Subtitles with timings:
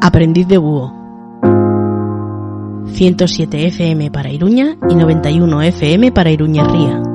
[0.00, 0.92] Aprendiz de Búho.
[2.86, 7.05] 107 FM para Iruña y 91 FM para Iruña Ría.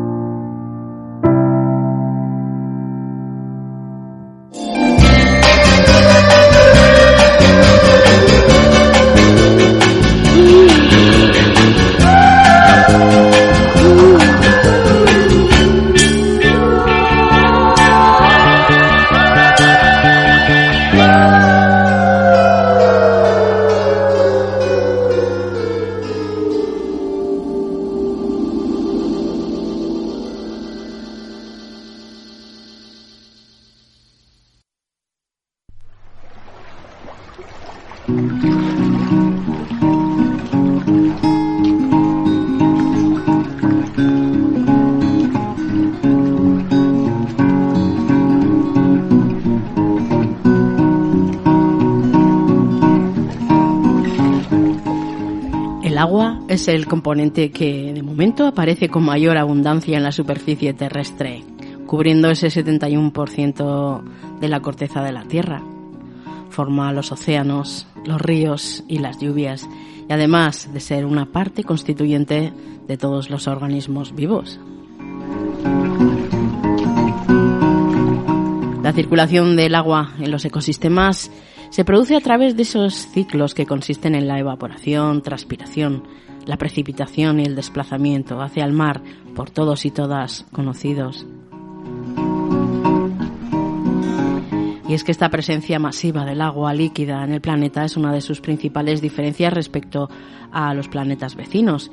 [56.72, 61.44] El componente que de momento aparece con mayor abundancia en la superficie terrestre,
[61.86, 64.02] cubriendo ese 71%
[64.40, 65.62] de la corteza de la Tierra.
[66.50, 69.68] Forma los océanos, los ríos y las lluvias,
[70.10, 72.54] y además de ser una parte constituyente
[72.88, 74.60] de todos los organismos vivos.
[78.82, 81.32] La circulación del agua en los ecosistemas
[81.70, 86.04] se produce a través de esos ciclos que consisten en la evaporación, transpiración,
[86.46, 89.02] la precipitación y el desplazamiento hacia el mar
[89.36, 91.26] por todos y todas conocidos.
[94.88, 98.20] Y es que esta presencia masiva del agua líquida en el planeta es una de
[98.20, 100.10] sus principales diferencias respecto
[100.52, 101.92] a los planetas vecinos,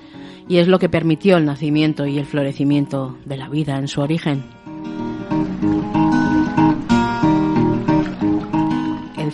[0.49, 4.01] y es lo que permitió el nacimiento y el florecimiento de la vida en su
[4.01, 4.43] origen.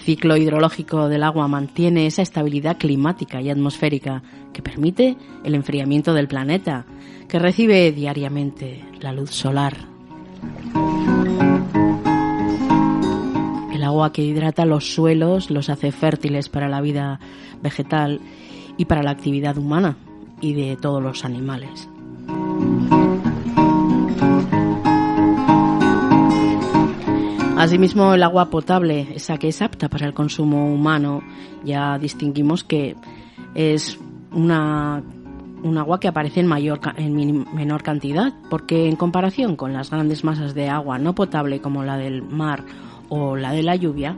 [0.05, 4.23] Ciclo hidrológico del agua mantiene esa estabilidad climática y atmosférica
[4.53, 6.85] que permite el enfriamiento del planeta,
[7.27, 9.75] que recibe diariamente la luz solar.
[13.73, 17.19] El agua que hidrata los suelos los hace fértiles para la vida
[17.63, 18.21] vegetal
[18.77, 19.97] y para la actividad humana
[20.43, 21.89] y de todos los animales.
[27.65, 31.23] Asimismo, el agua potable, esa que es apta para el consumo humano,
[31.65, 32.95] ya distinguimos que
[33.55, 33.99] es
[34.33, 35.03] una,
[35.63, 40.25] un agua que aparece en, mayor, en menor cantidad, porque en comparación con las grandes
[40.25, 42.67] masas de agua no potable como la del mar
[43.09, 44.15] o la de la lluvia,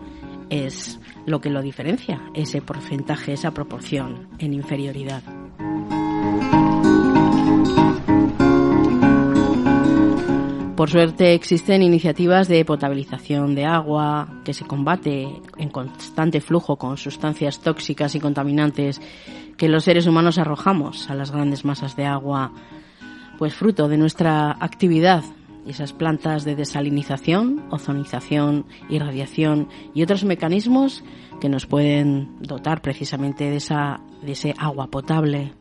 [0.51, 5.23] es lo que lo diferencia, ese porcentaje, esa proporción en inferioridad.
[10.77, 15.27] Por suerte existen iniciativas de potabilización de agua, que se combate
[15.57, 19.01] en constante flujo con sustancias tóxicas y contaminantes
[19.57, 22.53] que los seres humanos arrojamos a las grandes masas de agua,
[23.39, 25.25] pues fruto de nuestra actividad
[25.67, 31.03] esas plantas de desalinización, ozonización, irradiación y otros mecanismos
[31.41, 35.55] que nos pueden dotar precisamente de, esa, de ese agua potable.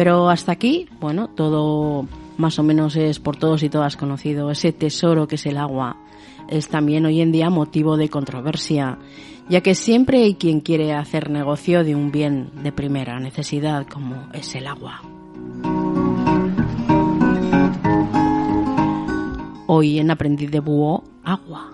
[0.00, 2.06] Pero hasta aquí, bueno, todo
[2.38, 4.50] más o menos es por todos y todas conocido.
[4.50, 5.98] Ese tesoro que es el agua
[6.48, 8.96] es también hoy en día motivo de controversia,
[9.50, 14.26] ya que siempre hay quien quiere hacer negocio de un bien de primera necesidad como
[14.32, 15.02] es el agua.
[19.66, 21.69] Hoy en Aprendiz de Búho, agua.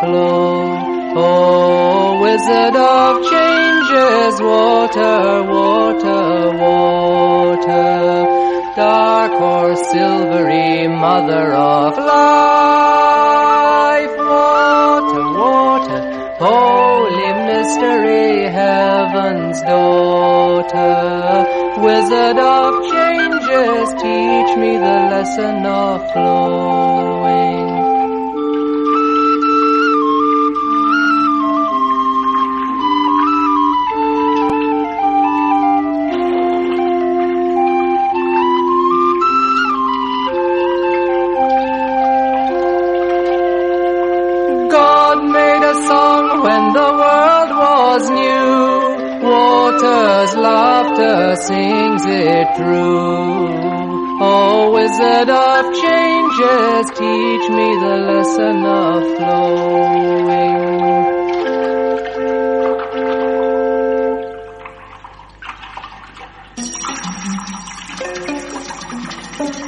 [0.00, 0.96] Flow.
[1.16, 7.94] Oh, wizard of changes, water, water, water.
[8.76, 12.96] Dark or silvery mother of life,
[14.16, 16.00] water, water.
[16.38, 20.94] Holy mystery, heaven's daughter.
[21.82, 26.77] Wizard of changes, teach me the lesson of flowing.
[67.98, 69.58] どこ?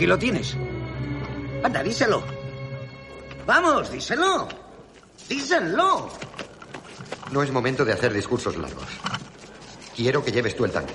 [0.00, 0.56] Aquí lo tienes.
[1.62, 2.24] Anda, díselo.
[3.46, 4.48] Vamos, díselo.
[5.28, 6.08] Díselo.
[7.30, 8.86] No es momento de hacer discursos largos.
[9.94, 10.94] Quiero que lleves tú el tanque.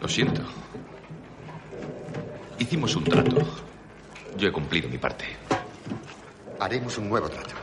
[0.00, 0.42] Lo siento.
[2.58, 3.46] Hicimos un trato.
[4.36, 5.24] Yo he cumplido mi parte.
[6.58, 7.54] Haremos un nuevo trato.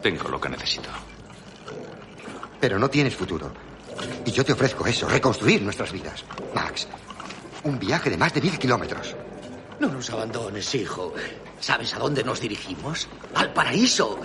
[0.00, 0.88] Tengo lo que necesito.
[2.58, 3.65] Pero no tienes futuro.
[4.26, 6.24] Y yo te ofrezco eso, reconstruir nuestras vidas.
[6.52, 6.88] Max,
[7.62, 9.14] un viaje de más de mil kilómetros.
[9.78, 11.14] No nos abandones, hijo.
[11.60, 13.08] ¿Sabes a dónde nos dirigimos?
[13.34, 14.18] Al paraíso.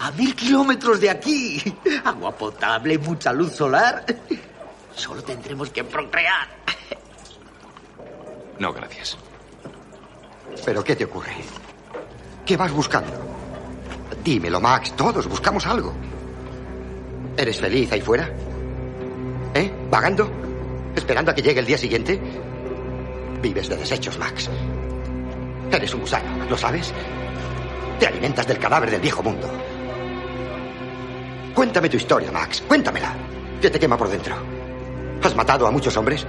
[0.00, 1.62] A mil kilómetros de aquí.
[2.04, 4.04] Agua potable, mucha luz solar.
[4.94, 6.46] Solo tendremos que procrear.
[8.58, 9.16] No, gracias.
[10.62, 11.36] ¿Pero qué te ocurre?
[12.44, 13.12] ¿Qué vas buscando?
[14.22, 14.94] Dímelo, Max.
[14.94, 15.94] Todos buscamos algo.
[17.36, 18.30] ¿Eres feliz ahí fuera?
[19.58, 19.72] ¿Eh?
[19.90, 20.30] ¿Vagando?
[20.94, 22.20] ¿Esperando a que llegue el día siguiente?
[23.42, 24.48] Vives de desechos, Max.
[25.72, 26.94] Eres un gusano, ¿lo sabes?
[27.98, 29.50] Te alimentas del cadáver del viejo mundo.
[31.54, 32.62] Cuéntame tu historia, Max.
[32.68, 33.12] Cuéntamela.
[33.60, 34.36] ¿Qué te quema por dentro?
[35.24, 36.24] ¿Has matado a muchos hombres?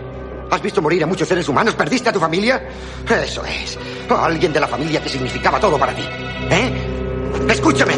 [0.49, 1.75] ¿Has visto morir a muchos seres humanos?
[1.75, 2.67] ¿Perdiste a tu familia?
[3.07, 3.77] Eso es.
[4.09, 6.03] A alguien de la familia que significaba todo para ti.
[6.49, 6.73] ¿Eh?
[7.47, 7.93] Escúchame.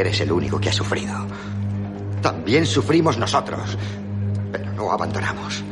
[0.00, 1.14] Eres el único que ha sufrido.
[2.22, 3.76] También sufrimos nosotros,
[4.52, 5.62] pero no abandonamos.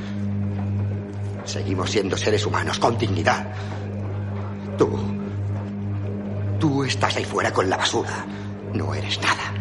[1.44, 3.46] Seguimos siendo seres humanos con dignidad.
[4.76, 4.90] Tú.
[6.58, 8.26] Tú estás ahí fuera con la basura.
[8.72, 9.55] No eres nada.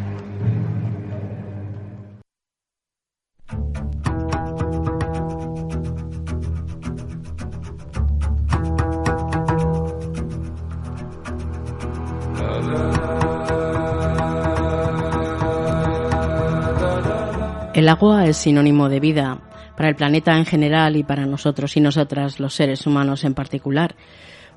[17.86, 19.38] El agua es sinónimo de vida
[19.78, 23.96] para el planeta en general y para nosotros y nosotras, los seres humanos en particular.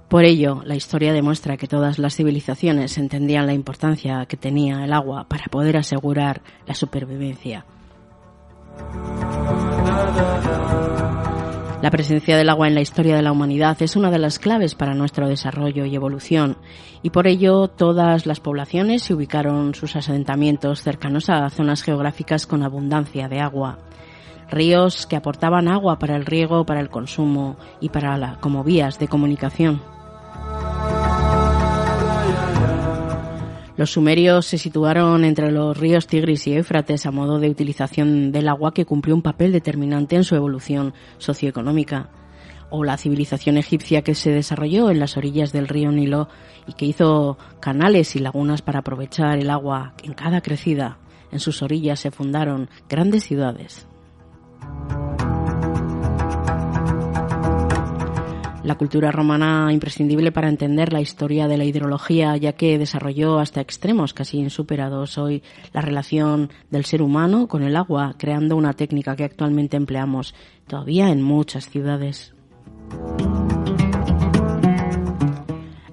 [0.08, 4.94] Por ello, la historia demuestra que todas las civilizaciones entendían la importancia que tenía el
[4.94, 7.66] agua para poder asegurar la supervivencia.
[11.82, 14.75] La presencia del agua en la historia de la humanidad es una de las claves
[14.75, 16.56] para nuestro desarrollo y evolución,
[17.02, 22.64] y por ello todas las poblaciones se ubicaron sus asentamientos cercanos a zonas geográficas con
[22.64, 23.78] abundancia de agua.
[24.50, 28.99] Ríos que aportaban agua para el riego, para el consumo y para la, como vías
[28.99, 29.80] de comunicación.
[33.78, 38.49] Los sumerios se situaron entre los ríos Tigris y Éufrates a modo de utilización del
[38.49, 42.11] agua que cumplió un papel determinante en su evolución socioeconómica.
[42.70, 46.28] O la civilización egipcia que se desarrolló en las orillas del río Nilo
[46.66, 50.99] y que hizo canales y lagunas para aprovechar el agua en cada crecida.
[51.30, 53.87] En sus orillas se fundaron grandes ciudades.
[58.68, 63.62] La cultura romana imprescindible para entender la historia de la hidrología, ya que desarrolló hasta
[63.62, 69.16] extremos casi insuperados hoy la relación del ser humano con el agua, creando una técnica
[69.16, 70.34] que actualmente empleamos
[70.66, 72.34] todavía en muchas ciudades.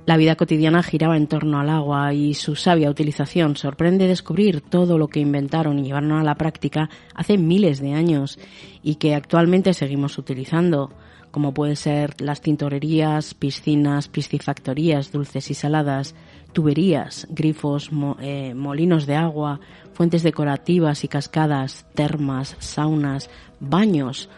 [0.06, 4.98] La vida cotidiana giraba en torno al agua y su sabia utilización sorprende descubrir todo
[4.98, 8.38] lo que inventaron y llevaron a la práctica hace miles de años
[8.84, 10.92] y que actualmente seguimos utilizando,
[11.36, 16.16] como pueden ser las tintorerías, piscinas, piscifactorías dulces y saladas,
[16.54, 17.90] tuberías, grifos,
[18.22, 19.60] eh, molinos de agua,
[19.92, 24.30] fuentes decorativas y cascadas, termas, saunas, baños,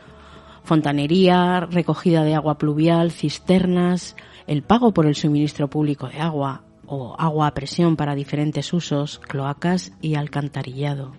[0.63, 4.15] fontanería, recogida de agua pluvial, cisternas,
[4.47, 9.19] el pago por el suministro público de agua o agua a presión para diferentes usos,
[9.19, 11.11] cloacas y alcantarillado.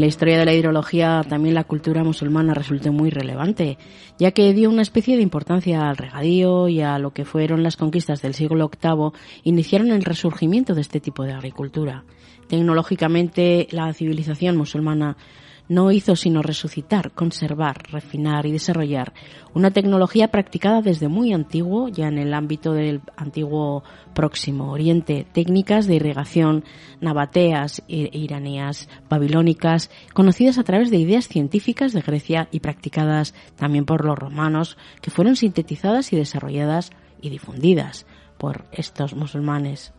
[0.00, 3.76] En la historia de la hidrología también la cultura musulmana resultó muy relevante,
[4.18, 7.76] ya que dio una especie de importancia al regadío y a lo que fueron las
[7.76, 9.10] conquistas del siglo VIII,
[9.42, 12.04] iniciaron el resurgimiento de este tipo de agricultura.
[12.48, 15.18] Tecnológicamente la civilización musulmana
[15.70, 19.12] no hizo sino resucitar, conservar, refinar y desarrollar
[19.54, 25.86] una tecnología practicada desde muy antiguo, ya en el ámbito del antiguo Próximo Oriente, técnicas
[25.86, 26.64] de irrigación
[27.00, 34.04] nabateas, iranías, babilónicas, conocidas a través de ideas científicas de Grecia y practicadas también por
[34.04, 36.90] los romanos, que fueron sintetizadas y desarrolladas
[37.22, 38.06] y difundidas
[38.38, 39.92] por estos musulmanes.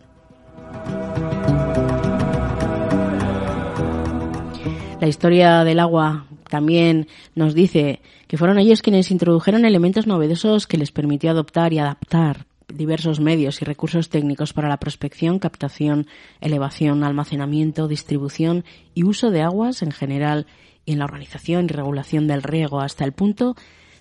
[5.01, 10.77] La historia del agua también nos dice que fueron ellos quienes introdujeron elementos novedosos que
[10.77, 16.05] les permitió adoptar y adaptar diversos medios y recursos técnicos para la prospección, captación,
[16.39, 20.45] elevación, almacenamiento, distribución y uso de aguas en general
[20.85, 23.55] y en la organización y regulación del riego hasta el punto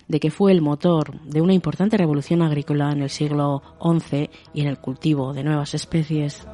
[0.07, 4.61] de que fue el motor de una importante revolución agrícola en el siglo XI y
[4.61, 6.45] en el cultivo de nuevas especies.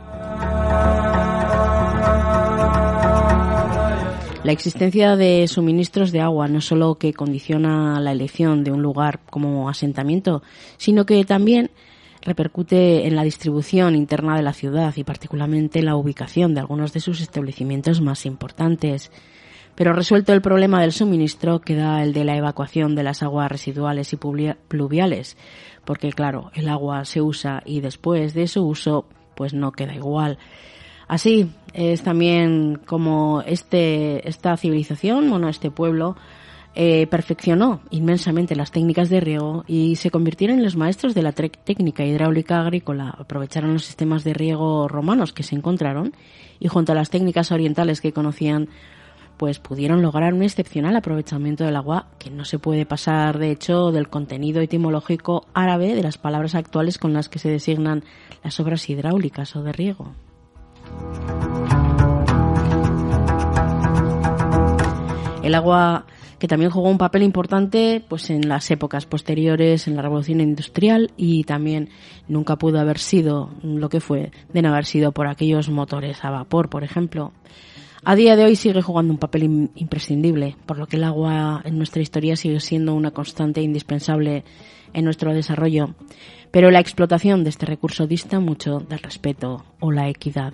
[4.48, 9.20] La existencia de suministros de agua no solo que condiciona la elección de un lugar
[9.30, 10.42] como asentamiento,
[10.78, 11.70] sino que también
[12.22, 16.94] repercute en la distribución interna de la ciudad y particularmente en la ubicación de algunos
[16.94, 19.12] de sus establecimientos más importantes.
[19.76, 24.14] Pero resuelto el problema del suministro queda el de la evacuación de las aguas residuales
[24.14, 25.36] y pluviales,
[25.84, 30.38] porque claro, el agua se usa y después de su uso pues no queda igual.
[31.08, 36.16] Así es también como este, esta civilización, bueno, este pueblo,
[36.80, 41.32] eh, perfeccionó inmensamente las técnicas de riego y se convirtieron en los maestros de la
[41.32, 43.16] técnica hidráulica agrícola.
[43.18, 46.14] Aprovecharon los sistemas de riego romanos que se encontraron
[46.60, 48.70] y junto a las técnicas orientales que conocían,
[49.38, 53.92] pues pudieron lograr un excepcional aprovechamiento del agua que no se puede pasar, de hecho,
[53.92, 58.04] del contenido etimológico árabe de las palabras actuales con las que se designan
[58.44, 60.14] las obras hidráulicas o de riego.
[65.44, 66.06] El agua
[66.40, 71.12] que también jugó un papel importante pues en las épocas posteriores en la revolución industrial
[71.18, 71.90] y también
[72.28, 76.30] nunca pudo haber sido lo que fue de no haber sido por aquellos motores a
[76.30, 77.32] vapor por ejemplo.
[78.04, 81.78] A día de hoy sigue jugando un papel imprescindible por lo que el agua en
[81.78, 84.44] nuestra historia sigue siendo una constante indispensable
[84.94, 85.96] en nuestro desarrollo.
[86.52, 90.54] Pero la explotación de este recurso dista mucho del respeto o la equidad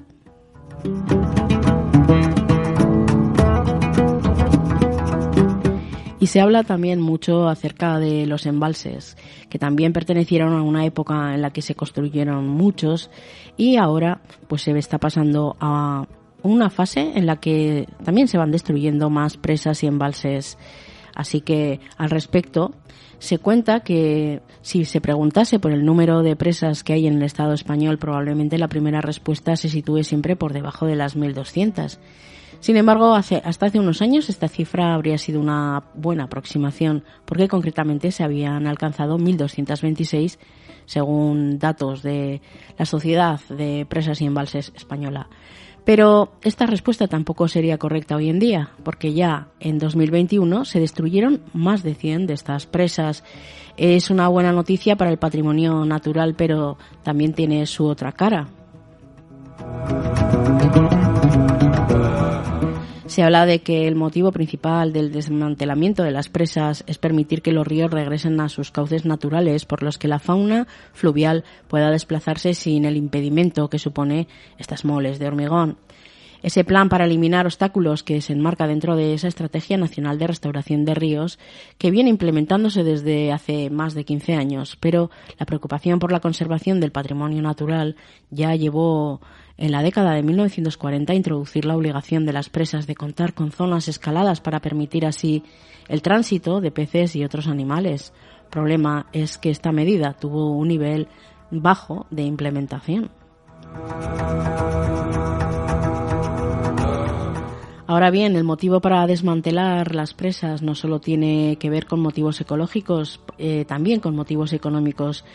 [6.24, 9.18] y se habla también mucho acerca de los embalses,
[9.50, 13.12] que también pertenecieron a una época en la que se construyeron muchos
[13.58, 16.08] y ahora pues se está pasando a
[16.42, 20.58] una fase en la que también se van destruyendo más presas y embalses.
[21.14, 22.72] Así que al respecto
[23.24, 27.24] se cuenta que si se preguntase por el número de presas que hay en el
[27.24, 32.00] Estado español, probablemente la primera respuesta se sitúe siempre por debajo de las 1.200.
[32.60, 37.48] Sin embargo, hace, hasta hace unos años esta cifra habría sido una buena aproximación, porque
[37.48, 40.38] concretamente se habían alcanzado 1.226
[40.86, 42.42] según datos de
[42.78, 45.30] la Sociedad de Presas y Embalses Española.
[45.86, 51.42] Pero esta respuesta tampoco sería correcta hoy en día, porque ya en 2021 se destruyeron
[51.54, 53.24] más de 100 de estas presas.
[53.76, 58.48] Es una buena noticia para el patrimonio natural, pero también tiene su otra cara.
[63.14, 67.52] Se habla de que el motivo principal del desmantelamiento de las presas es permitir que
[67.52, 72.56] los ríos regresen a sus cauces naturales, por los que la fauna fluvial pueda desplazarse
[72.56, 74.28] sin el impedimento que supone
[74.58, 75.78] estas moles de hormigón.
[76.44, 80.86] Ese plan para eliminar obstáculos que se enmarca dentro de esa Estrategia Nacional de Restauración
[80.86, 81.40] de Ríos
[81.78, 85.10] que viene implementándose desde hace más de 15 años, pero
[85.40, 87.96] la preocupación por la conservación del patrimonio natural
[88.30, 89.22] ya llevó
[89.58, 93.52] en la década de 1940 a introducir la obligación de las presas de contar con
[93.52, 95.44] zonas escaladas para permitir así
[95.88, 98.14] el tránsito de peces y otros animales.
[98.50, 101.08] Problema es que esta medida tuvo un nivel
[101.52, 103.12] bajo de implementación.
[107.86, 112.40] Ahora bien, el motivo para desmantelar las presas no solo tiene que ver con motivos
[112.40, 115.26] ecológicos, eh, también con motivos económicos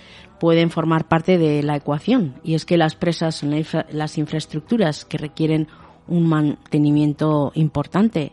[0.40, 2.36] pueden formar parte de la ecuación.
[2.42, 3.52] Y es que las presas son
[3.90, 5.68] las infraestructuras que requieren
[6.06, 8.32] un mantenimiento importante.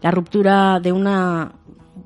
[0.00, 1.52] La ruptura de una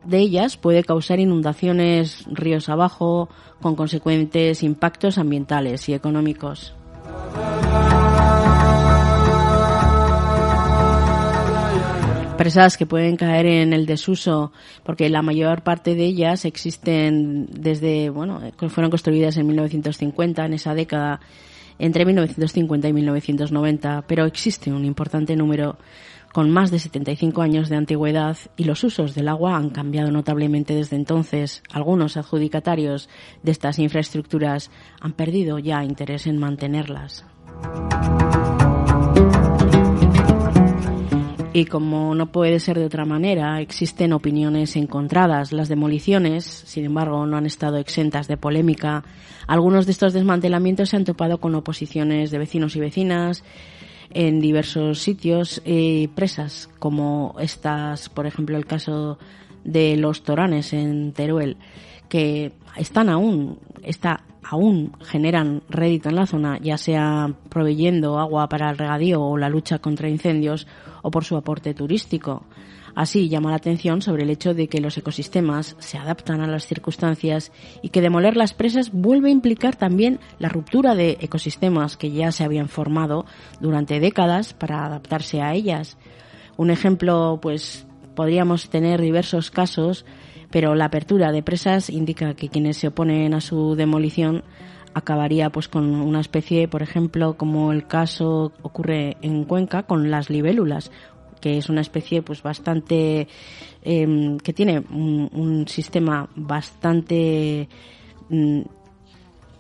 [0.05, 3.31] de ellas puede causar inundaciones ríos abajo
[3.63, 6.75] con consecuentes impactos ambientales y económicos.
[12.47, 14.53] Presas que pueden caer en el desuso
[14.85, 20.73] porque la mayor parte de ellas existen desde, bueno, fueron construidas en 1950, en esa
[20.73, 21.19] década,
[21.81, 25.77] entre 1950 y 1990, pero existe un importante número
[26.33, 30.73] con más de 75 años de antigüedad y los usos del agua han cambiado notablemente
[30.73, 31.65] desde entonces.
[31.73, 33.09] Algunos adjudicatarios
[33.43, 37.25] de estas infraestructuras han perdido ya interés en mantenerlas.
[41.57, 45.53] Y como no puede ser de otra manera, existen opiniones encontradas.
[45.55, 49.05] Las demoliciones, sin embargo, no han estado exentas de polémica.
[49.47, 53.43] Algunos de estos desmantelamientos se han topado con oposiciones de vecinos y vecinas
[54.13, 59.19] en diversos sitios y presas, como estas, por ejemplo, el caso
[59.65, 61.57] de los Toranes en Teruel,
[62.09, 68.71] que están aún, está aún generan rédito en la zona, ya sea proveyendo agua para
[68.71, 70.67] el regadío o la lucha contra incendios
[71.03, 72.45] o por su aporte turístico.
[72.95, 76.67] Así llama la atención sobre el hecho de que los ecosistemas se adaptan a las
[76.67, 82.11] circunstancias y que demoler las presas vuelve a implicar también la ruptura de ecosistemas que
[82.11, 83.27] ya se habían formado
[83.61, 85.99] durante décadas para adaptarse a ellas.
[86.57, 90.07] Un ejemplo, pues podríamos tener diversos casos
[90.51, 94.43] pero la apertura de presas indica que quienes se oponen a su demolición
[94.95, 100.31] acabaría pues con una especie, por ejemplo, como el caso ocurre en Cuenca con las
[100.31, 100.91] libélulas,
[101.41, 103.29] que es una especie pues bastante
[103.83, 107.69] em, que tiene un, sistema bastante
[108.31, 108.63] mm,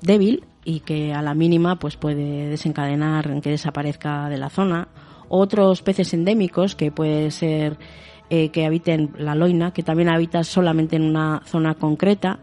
[0.00, 4.88] débil y que a la mínima pues puede desencadenar en que desaparezca de la zona.
[5.28, 7.76] Otros peces endémicos que puede ser
[8.30, 12.40] eh, que habiten la loina, que también habita solamente en una zona concreta.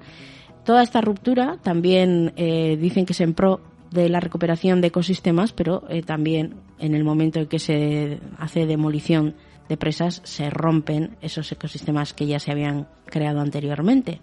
[0.63, 5.51] Toda esta ruptura también eh, dicen que es en pro de la recuperación de ecosistemas,
[5.51, 9.35] pero eh, también en el momento en que se hace demolición
[9.69, 14.19] de presas se rompen esos ecosistemas que ya se habían creado anteriormente.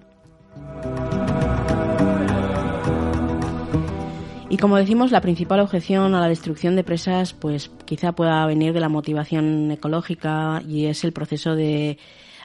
[4.50, 8.72] Y como decimos, la principal objeción a la destrucción de presas, pues quizá pueda venir
[8.72, 11.98] de la motivación ecológica y es el proceso de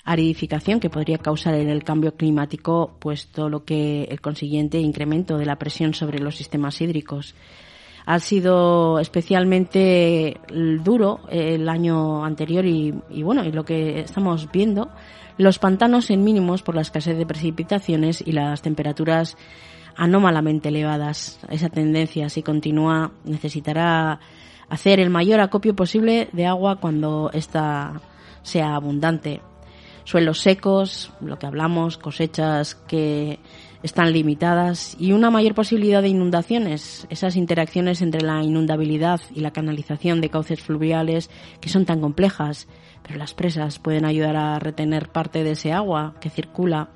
[0.04, 5.40] aridificación que podría causar en el cambio climático, pues todo lo que el consiguiente incremento
[5.40, 7.34] de la presión sobre los sistemas hídricos.
[8.06, 10.40] Ha sido especialmente
[10.84, 14.92] duro el año anterior y, y bueno, y lo que estamos viendo,
[15.40, 19.38] los pantanos en mínimos por la escasez de precipitaciones y las temperaturas
[19.96, 21.40] anómalamente elevadas.
[21.50, 24.20] Esa tendencia, si continúa, necesitará
[24.70, 28.02] hacer el mayor acopio posible de agua cuando ésta
[28.42, 29.42] sea abundante.
[30.04, 33.40] Suelos secos, lo que hablamos, cosechas que
[33.82, 39.52] están limitadas y una mayor posibilidad de inundaciones, esas interacciones entre la inundabilidad y la
[39.52, 41.30] canalización de cauces fluviales
[41.60, 42.68] que son tan complejas,
[43.04, 46.90] pero las presas pueden ayudar a retener parte de ese agua que circula.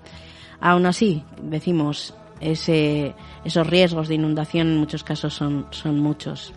[0.59, 6.53] Aún así, decimos, ese, esos riesgos de inundación en muchos casos son, son muchos.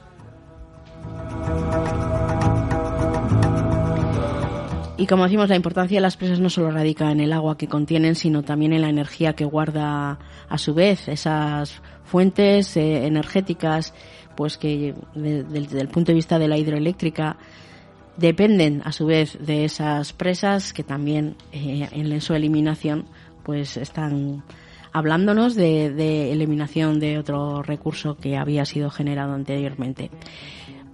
[5.03, 7.67] Y como decimos, la importancia de las presas no solo radica en el agua que
[7.67, 10.19] contienen, sino también en la energía que guarda
[10.49, 13.95] a su vez esas fuentes eh, energéticas,
[14.37, 17.37] pues que desde el punto de vista de la hidroeléctrica
[18.17, 23.07] dependen a su vez de esas presas que también eh, en su eliminación
[23.43, 24.45] pues están
[24.93, 30.11] hablándonos de, eliminación de otro recurso que había sido generado anteriormente.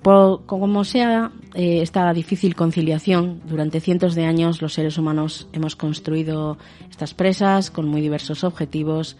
[0.02, 6.56] como sea eh, esta difícil conciliación, durante cientos de años los seres humanos hemos construido
[6.90, 9.16] estas presas con muy diversos objetivos,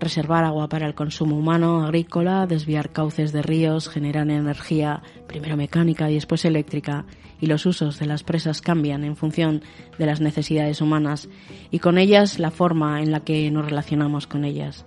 [0.00, 6.10] reservar agua para el consumo humano, agrícola, desviar cauces de ríos, generar energía, primero mecánica
[6.10, 7.04] y después eléctrica,
[7.42, 9.62] y los usos de las presas cambian en función
[9.98, 11.28] de las necesidades humanas
[11.72, 14.86] y con ellas la forma en la que nos relacionamos con ellas.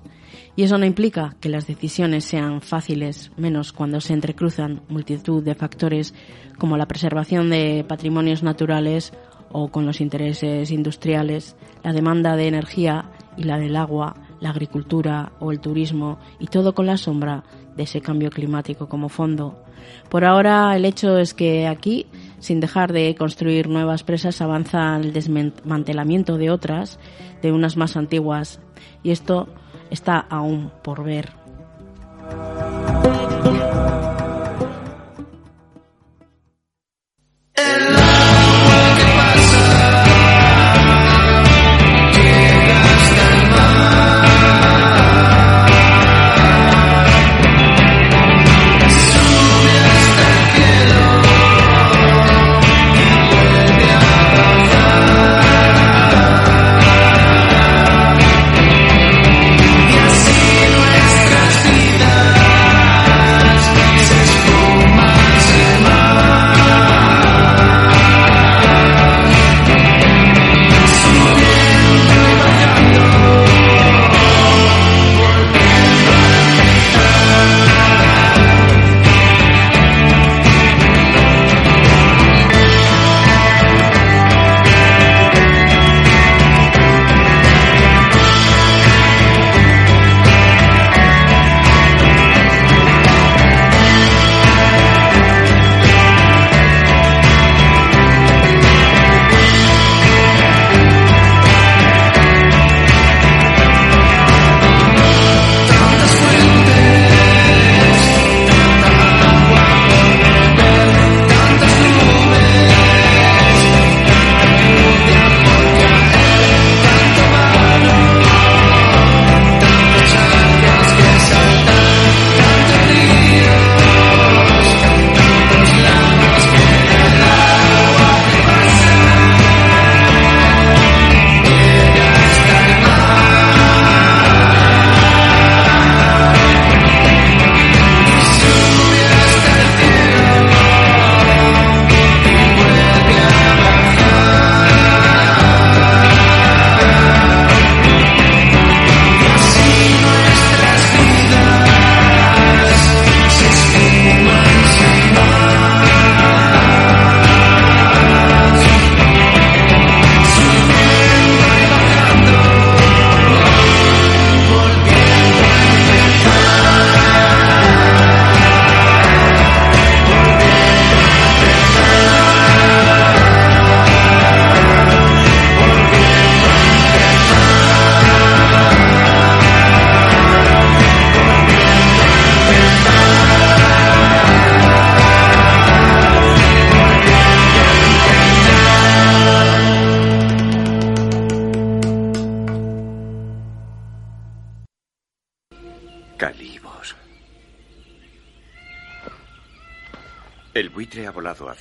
[0.55, 5.53] Y eso no implica que las decisiones sean fáciles, menos cuando se entrecruzan multitud de
[5.53, 6.13] factores
[6.57, 9.11] como la preservación de patrimonios naturales
[9.51, 15.33] o con los intereses industriales, la demanda de energía y la del agua, la agricultura
[15.41, 17.43] o el turismo y todo con la sombra
[17.75, 19.61] de ese cambio climático como fondo.
[20.09, 22.07] Por ahora el hecho es que aquí,
[22.45, 26.99] sin dejar de construir nuevas presas, avanza el desmantelamiento de otras,
[27.41, 28.59] de unas más antiguas,
[29.01, 29.47] y esto
[29.89, 31.44] está aún por ver.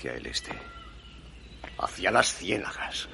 [0.04, 0.52] Hacia el este.
[1.78, 3.08] Hacia las ciénagas.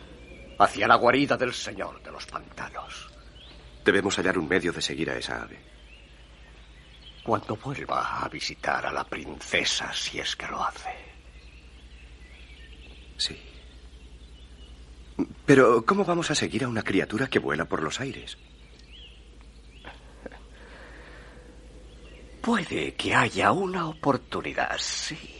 [0.58, 3.08] Hacia la guarida del señor de los pantanos.
[3.84, 5.58] Debemos hallar un medio de seguir a esa ave.
[7.22, 10.90] Cuando vuelva a visitar a la princesa, si es que lo hace.
[13.16, 13.40] Sí.
[15.46, 18.36] Pero, ¿cómo vamos a seguir a una criatura que vuela por los aires?
[22.40, 25.39] Puede que haya una oportunidad, sí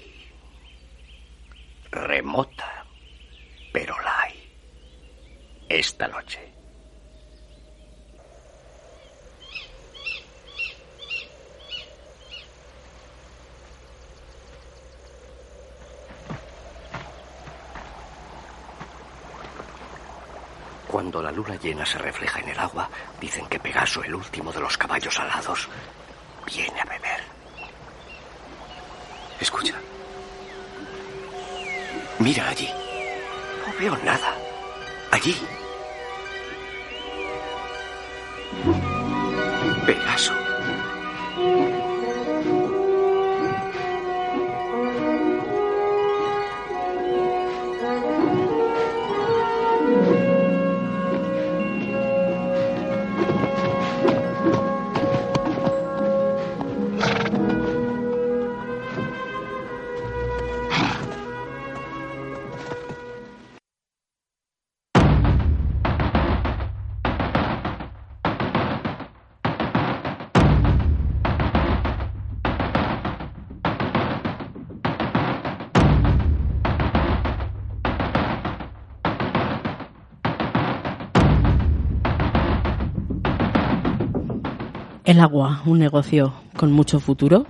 [1.90, 2.84] remota,
[3.72, 4.52] pero la hay.
[5.68, 6.50] Esta noche.
[20.88, 24.60] Cuando la luna llena se refleja en el agua, dicen que Pegaso, el último de
[24.60, 25.68] los caballos alados,
[26.46, 27.20] viene a beber.
[29.38, 29.80] Escucha.
[32.20, 32.68] Mira allí.
[33.66, 34.36] No veo nada.
[35.10, 35.34] Allí.
[39.86, 40.49] Pegaso.
[85.10, 87.44] El agua, un negocio con mucho futuro.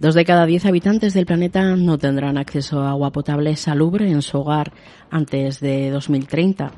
[0.00, 4.20] Dos de cada diez habitantes del planeta no tendrán acceso a agua potable salubre en
[4.20, 4.72] su hogar
[5.12, 6.72] antes de 2030.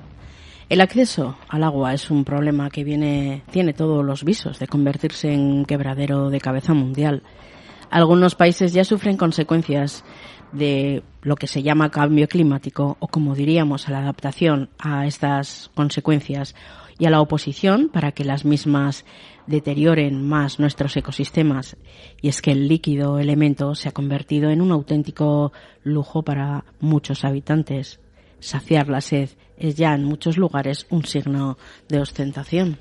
[0.68, 5.32] El acceso al agua es un problema que viene, tiene todos los visos de convertirse
[5.32, 7.22] en un quebradero de cabeza mundial.
[7.88, 10.04] Algunos países ya sufren consecuencias
[10.52, 15.70] de lo que se llama cambio climático o como diríamos a la adaptación a estas
[15.74, 16.54] consecuencias
[16.98, 19.04] y a la oposición para que las mismas
[19.46, 21.76] deterioren más nuestros ecosistemas.
[22.20, 25.52] Y es que el líquido elemento se ha convertido en un auténtico
[25.82, 28.00] lujo para muchos habitantes.
[28.40, 32.78] Saciar la sed es ya en muchos lugares un signo de ostentación.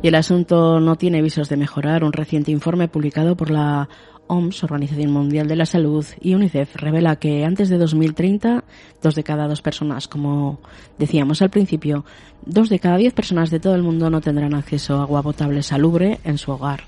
[0.00, 2.04] Y el asunto no tiene visos de mejorar.
[2.04, 3.88] Un reciente informe publicado por la
[4.28, 8.64] OMS, Organización Mundial de la Salud, y UNICEF revela que antes de 2030,
[9.02, 10.60] dos de cada dos personas, como
[10.98, 12.04] decíamos al principio,
[12.46, 15.62] dos de cada diez personas de todo el mundo no tendrán acceso a agua potable
[15.62, 16.84] salubre en su hogar.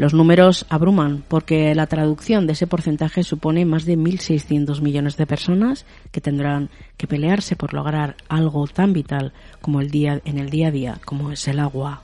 [0.00, 5.26] Los números abruman porque la traducción de ese porcentaje supone más de 1.600 millones de
[5.26, 10.48] personas que tendrán que pelearse por lograr algo tan vital como el día en el
[10.48, 12.02] día a día como es el agua.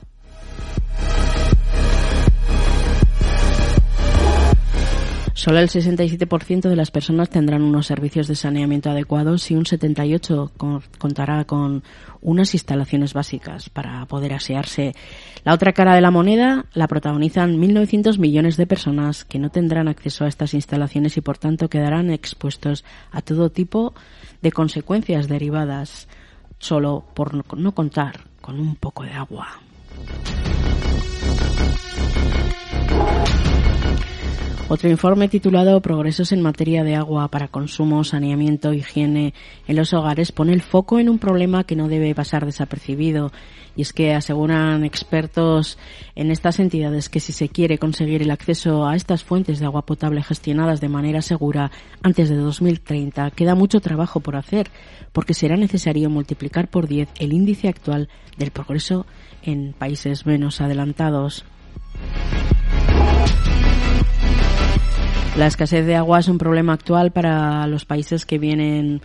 [5.37, 10.81] Solo el 67% de las personas tendrán unos servicios de saneamiento adecuados y un 78%
[10.97, 11.83] contará con
[12.21, 14.95] unas instalaciones básicas para poder asearse.
[15.43, 19.87] La otra cara de la moneda la protagonizan 1.900 millones de personas que no tendrán
[19.87, 23.93] acceso a estas instalaciones y por tanto quedarán expuestos a todo tipo
[24.41, 26.07] de consecuencias derivadas
[26.57, 29.61] solo por no contar con un poco de agua.
[34.69, 39.33] Otro informe titulado Progresos en materia de agua para consumo, saneamiento, higiene
[39.65, 43.31] en los hogares pone el foco en un problema que no debe pasar desapercibido
[43.77, 45.77] y es que aseguran expertos
[46.15, 49.85] en estas entidades que si se quiere conseguir el acceso a estas fuentes de agua
[49.85, 51.71] potable gestionadas de manera segura
[52.03, 54.69] antes de 2030 queda mucho trabajo por hacer
[55.13, 59.05] porque será necesario multiplicar por 10 el índice actual del progreso
[59.43, 61.45] en países menos adelantados.
[65.37, 69.03] La escasez de agua es un problema actual para los países que vienen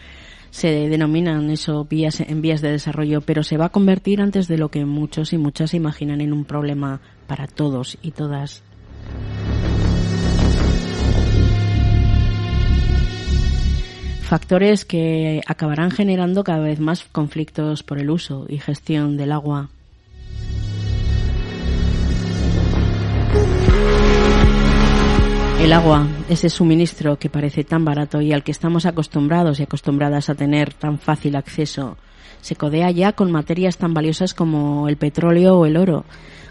[0.51, 4.57] se denominan eso vías en vías de desarrollo, pero se va a convertir antes de
[4.57, 8.63] lo que muchos y muchas imaginan en un problema para todos y todas.
[14.23, 19.69] Factores que acabarán generando cada vez más conflictos por el uso y gestión del agua.
[25.63, 30.29] El agua, ese suministro que parece tan barato y al que estamos acostumbrados y acostumbradas
[30.29, 31.97] a tener tan fácil acceso,
[32.41, 36.05] se codea ya con materias tan valiosas como el petróleo o el oro,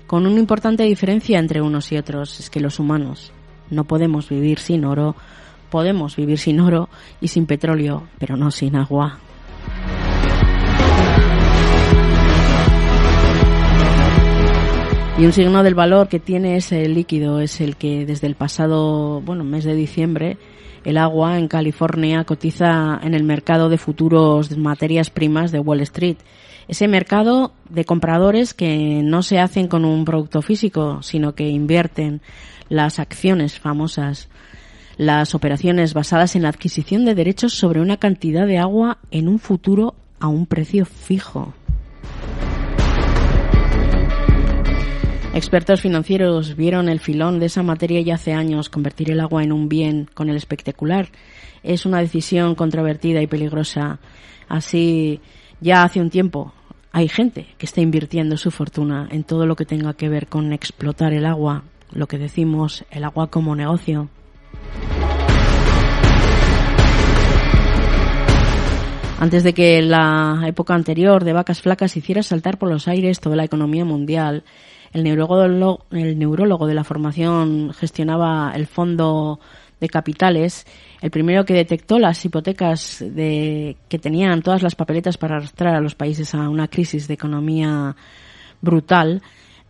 [0.07, 3.33] con una importante diferencia entre unos y otros, es que los humanos
[3.69, 5.17] no podemos vivir sin oro,
[5.69, 6.87] podemos vivir sin oro
[7.19, 9.19] y sin petróleo, pero no sin agua.
[15.21, 19.21] Y un signo del valor que tiene ese líquido es el que desde el pasado,
[19.21, 20.39] bueno, mes de diciembre,
[20.83, 26.17] el agua en California cotiza en el mercado de futuros materias primas de Wall Street.
[26.67, 32.21] Ese mercado de compradores que no se hacen con un producto físico, sino que invierten
[32.67, 34.27] las acciones famosas,
[34.97, 39.37] las operaciones basadas en la adquisición de derechos sobre una cantidad de agua en un
[39.37, 41.53] futuro a un precio fijo.
[45.33, 48.67] Expertos financieros vieron el filón de esa materia ya hace años.
[48.67, 51.07] Convertir el agua en un bien con el espectacular
[51.63, 53.99] es una decisión controvertida y peligrosa.
[54.49, 55.21] Así,
[55.61, 56.53] ya hace un tiempo
[56.91, 60.51] hay gente que está invirtiendo su fortuna en todo lo que tenga que ver con
[60.51, 61.63] explotar el agua,
[61.93, 64.09] lo que decimos el agua como negocio.
[69.21, 73.35] Antes de que la época anterior de vacas flacas hiciera saltar por los aires toda
[73.35, 74.43] la economía mundial,
[74.93, 79.39] el neurólogo, el neurólogo de la formación gestionaba el fondo
[79.79, 80.65] de capitales,
[81.01, 85.81] el primero que detectó las hipotecas de, que tenían todas las papeletas para arrastrar a
[85.81, 87.95] los países a una crisis de economía
[88.61, 89.21] brutal,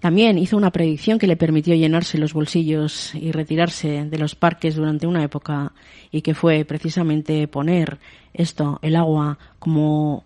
[0.02, 4.76] también hizo una predicción que le permitió llenarse los bolsillos y retirarse de los parques
[4.76, 5.74] durante una época
[6.12, 8.00] y que fue precisamente poner
[8.34, 10.26] esto, el agua, como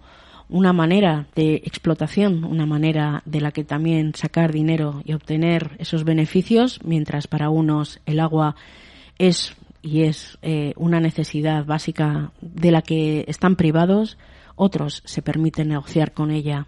[0.49, 6.03] una manera de explotación, una manera de la que también sacar dinero y obtener esos
[6.03, 8.55] beneficios, mientras para unos el agua
[9.17, 14.17] es y es eh, una necesidad básica de la que están privados,
[14.55, 16.65] otros se permiten negociar con ella.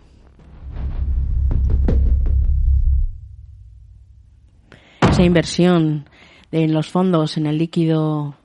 [5.09, 6.07] Esa inversión
[6.51, 8.35] en los fondos, en el líquido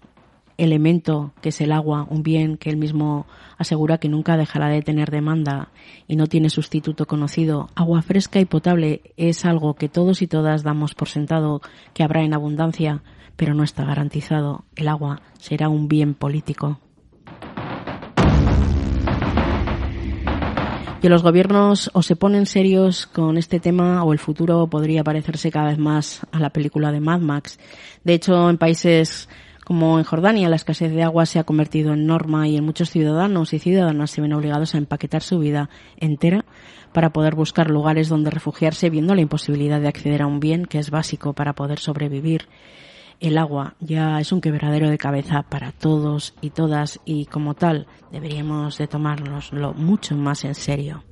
[0.59, 3.27] elemento que es el agua, un bien que él mismo
[3.59, 5.71] asegura que nunca dejará de tener demanda
[6.09, 7.69] y no tiene sustituto conocido.
[7.75, 11.61] Agua fresca y potable es algo que todos y todas damos por sentado
[11.95, 13.03] que habrá en abundancia,
[13.37, 14.65] pero no está garantizado.
[14.77, 16.81] El agua será un bien político.
[21.03, 25.51] que los gobiernos o se ponen serios con este tema o el futuro podría parecerse
[25.51, 27.59] cada vez más a la película de Mad Max.
[28.05, 29.29] De hecho, en países
[29.73, 32.91] como en Jordania, la escasez de agua se ha convertido en norma y en muchos
[32.91, 36.45] ciudadanos y ciudadanas se ven obligados a empaquetar su vida entera
[36.93, 40.79] para poder buscar lugares donde refugiarse viendo la imposibilidad de acceder a un bien que
[40.79, 42.49] es básico para poder sobrevivir.
[43.19, 47.87] El agua ya es un quebradero de cabeza para todos y todas y como tal
[48.11, 51.03] deberíamos de tomárnoslo mucho más en serio.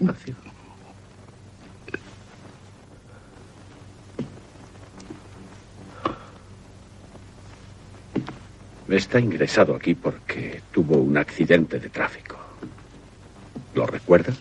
[0.00, 0.36] Rápido, despacio.
[8.88, 12.36] Está ingresado aquí porque tuvo un accidente de tráfico.
[13.74, 14.32] ¿Lo recuerda?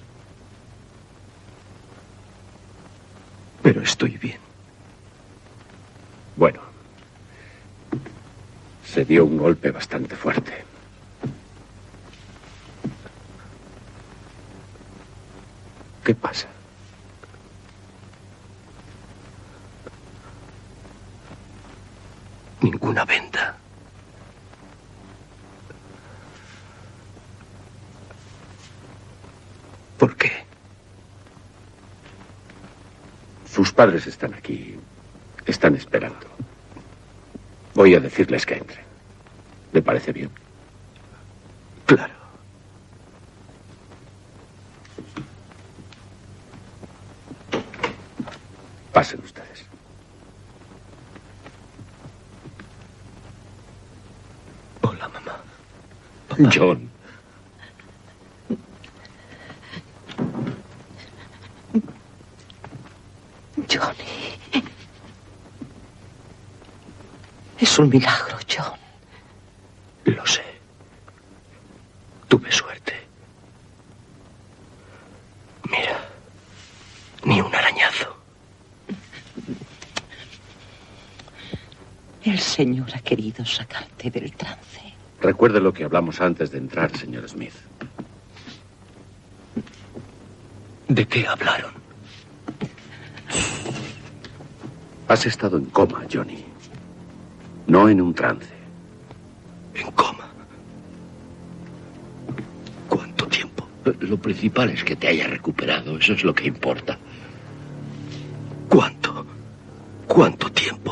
[3.62, 4.40] Pero estoy bien.
[6.38, 6.62] Bueno,
[8.86, 10.67] se dio un golpe bastante fuerte.
[16.08, 16.48] ¿Qué pasa?
[22.62, 23.58] Ninguna venta.
[29.98, 30.32] ¿Por qué?
[33.52, 34.80] Sus padres están aquí.
[35.46, 36.26] Están esperando.
[37.76, 38.86] Voy a decirles que entren.
[39.74, 40.32] ¿Le parece bien?
[41.86, 42.17] Claro.
[48.98, 49.64] Pasen ustedes.
[54.82, 55.36] Hola, mamá.
[56.52, 56.90] John.
[63.70, 64.64] Johnny.
[67.60, 68.80] Es un milagro, John.
[70.06, 70.42] Lo sé.
[72.28, 72.96] Tuve suerte.
[75.70, 76.00] Mira,
[77.26, 78.17] ni un arañazo.
[82.28, 84.82] El Señor ha querido sacarte del trance.
[85.22, 87.54] Recuerde lo que hablamos antes de entrar, señor Smith.
[90.90, 91.72] ¿De qué hablaron?
[95.08, 96.44] Has estado en coma, Johnny.
[97.66, 98.54] No en un trance.
[99.74, 100.28] En coma.
[102.90, 103.66] ¿Cuánto tiempo?
[104.02, 106.98] Lo principal es que te haya recuperado, eso es lo que importa.
[108.68, 109.26] ¿Cuánto?
[110.06, 110.87] ¿Cuánto tiempo?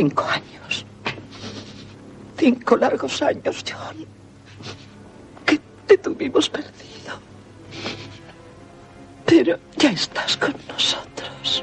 [0.00, 0.86] Cinco años.
[2.38, 4.06] Cinco largos años, John.
[5.44, 7.20] Que te tuvimos perdido.
[9.26, 11.62] Pero ya estás con nosotros.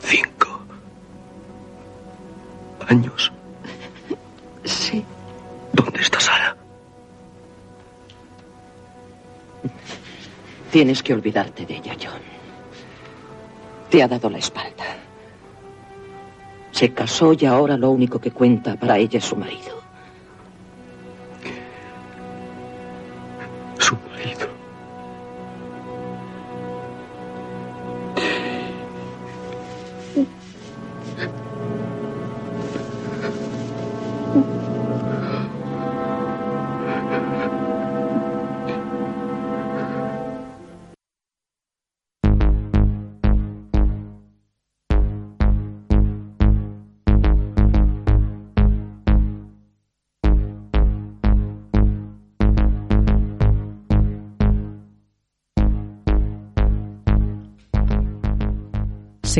[0.00, 0.60] Cinco
[2.86, 3.32] años.
[4.64, 5.02] Sí.
[5.72, 6.54] ¿Dónde está Sara?
[10.70, 12.20] Tienes que olvidarte de ella, John.
[13.88, 15.05] Te ha dado la espalda.
[16.76, 19.75] Se casó y ahora lo único que cuenta para ella es su marido.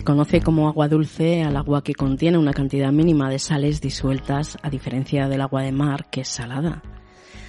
[0.06, 4.70] Conoce como agua dulce al agua que contiene una cantidad mínima de sales disueltas, a
[4.70, 6.80] diferencia del agua de mar, que es salada.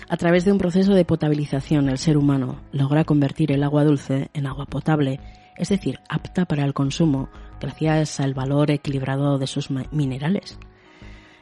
[0.10, 4.32] A través de un proceso de potabilización, el ser humano logra convertir el agua dulce
[4.34, 5.20] en agua potable,
[5.56, 7.30] es decir, apta para el consumo,
[7.62, 10.58] gracias al valor equilibrado de sus minerales.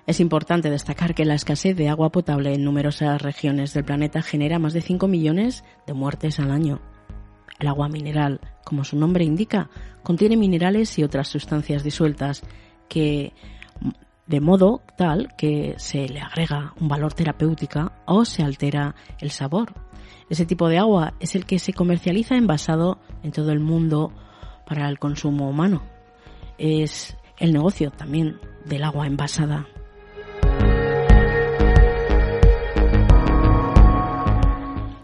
[0.07, 4.59] Es importante destacar que la escasez de agua potable en numerosas regiones del planeta genera
[4.59, 6.81] más de 5 millones de muertes al año.
[7.59, 9.69] El agua mineral, como su nombre indica,
[10.03, 12.43] contiene minerales y otras sustancias disueltas
[12.89, 13.33] que
[14.27, 19.73] de modo tal que se le agrega un valor terapéutico o se altera el sabor.
[20.29, 24.11] Ese tipo de agua es el que se comercializa envasado en todo el mundo
[24.65, 25.83] para el consumo humano.
[26.57, 29.67] Es el negocio también del agua envasada.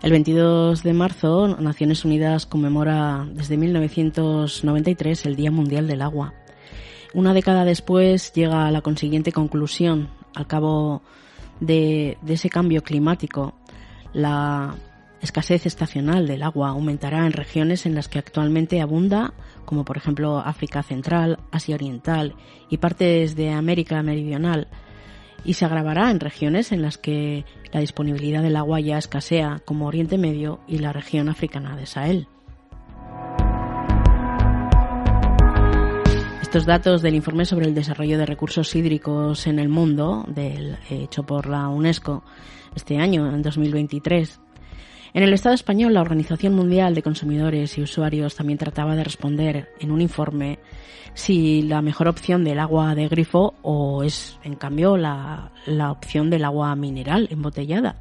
[0.02, 6.34] El 22 de marzo, Naciones Unidas conmemora desde 1993 el Día Mundial del Agua.
[7.14, 11.04] Una década después llega a la consiguiente conclusión, al cabo
[11.60, 13.54] de, de ese cambio climático,
[14.12, 14.74] la
[15.22, 19.34] escasez estacional del agua aumentará en regiones en las que actualmente abunda,
[19.66, 22.34] como por ejemplo África Central, Asia Oriental
[22.72, 24.68] y partes de América Meridional,
[25.44, 29.88] y se agravará en regiones en las que la disponibilidad del agua ya escasea, como
[29.88, 32.28] Oriente Medio y la región africana de Sahel.
[36.42, 40.26] Estos datos del informe sobre el desarrollo de recursos hídricos en el mundo,
[40.90, 42.24] hecho por la UNESCO
[42.76, 44.42] este año, en 2023,
[45.14, 49.70] en el Estado español, la Organización Mundial de Consumidores y Usuarios también trataba de responder
[49.82, 50.60] en un informe
[51.14, 56.30] si la mejor opción del agua de grifo o es, en cambio, la, la opción
[56.30, 57.96] del agua mineral embotellada,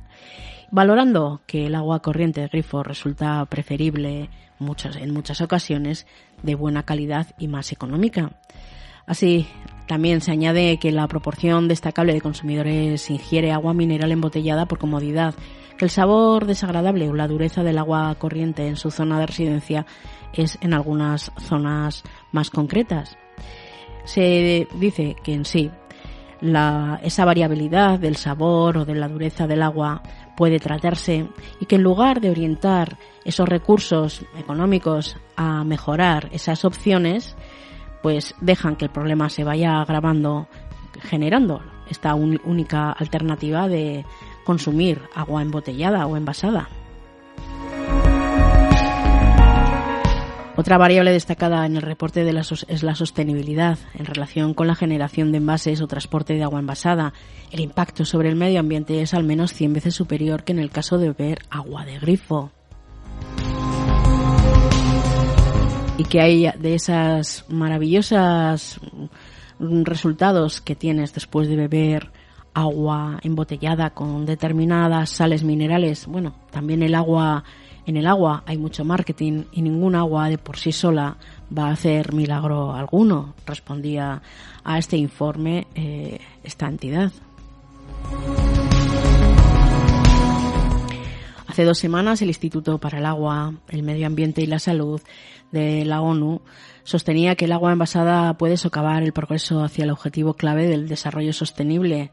[0.71, 6.07] valorando que el agua corriente de grifo resulta preferible muchas, en muchas ocasiones
[6.43, 8.33] de buena calidad y más económica.
[9.07, 9.47] Así,
[9.89, 15.35] también se añade que la proporción destacable de consumidores ingiere agua mineral embotellada por comodidad,
[15.77, 19.87] que el sabor desagradable o la dureza del agua corriente en su zona de residencia
[20.33, 23.17] es en algunas zonas más concretas.
[24.05, 25.71] Se dice que en sí
[27.03, 30.03] esa variabilidad del sabor o de la dureza del agua
[30.37, 31.29] puede tratarse
[31.61, 37.37] y que en lugar de orientar esos recursos económicos a mejorar esas opciones,
[38.03, 40.49] pues dejan que el problema se vaya agravando,
[41.03, 41.61] generando
[41.91, 44.07] esta única alternativa de
[44.45, 46.69] consumir agua embotellada o envasada.
[50.61, 54.75] Otra variable destacada en el reporte de la es la sostenibilidad en relación con la
[54.75, 57.15] generación de envases o transporte de agua envasada.
[57.51, 60.69] El impacto sobre el medio ambiente es al menos 100 veces superior que en el
[60.69, 62.51] caso de beber agua de grifo.
[65.97, 68.81] Y que hay de esas maravillosas
[69.59, 72.13] resultados que tienes después de beber
[72.53, 76.07] agua embotellada con determinadas sales minerales.
[76.07, 77.45] Bueno, también el agua
[77.87, 81.17] en el agua hay mucho marketing y ningún agua de por sí sola
[81.57, 84.23] va a hacer milagro alguno, respondía
[84.65, 87.13] a este informe eh, esta entidad.
[91.47, 95.01] Hace dos semanas el Instituto para el Agua, el Medio Ambiente y la Salud
[95.51, 96.43] de la ONU
[96.85, 101.33] sostenía que el agua envasada puede socavar el progreso hacia el objetivo clave del desarrollo
[101.33, 102.13] sostenible,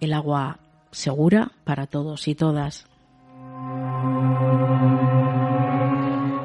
[0.00, 0.60] el agua
[0.92, 2.86] segura para todos y todas.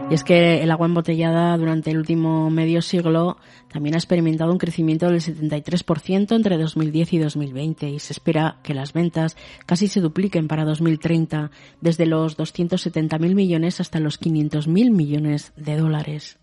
[0.10, 3.38] Y es que el agua embotellada durante el último medio siglo
[3.72, 8.76] también ha experimentado un crecimiento del 73% entre 2010 y 2020 y se espera que
[8.76, 9.36] las ventas
[9.66, 11.50] casi se dupliquen para 2030
[11.82, 16.38] desde los 270.000 millones hasta los 500.000 millones de dólares.